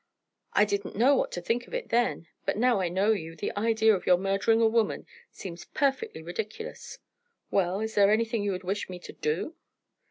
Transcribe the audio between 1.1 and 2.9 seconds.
what to think of it then, but now I